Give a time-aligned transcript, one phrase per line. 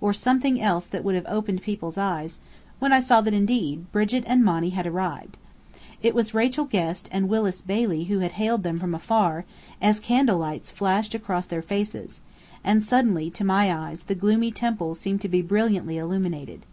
[0.00, 2.38] or something else that would have opened people's eyes,
[2.78, 5.36] when I saw that indeed, Brigit and Monny had arrived.
[6.00, 9.44] It was Rachel Guest and Willis Bailey who had hailed them from afar,
[9.80, 12.20] as candlelights flashed across their faces;
[12.62, 16.64] and suddenly to my eyes the gloomy temple seemed to be brilliantly illuminated.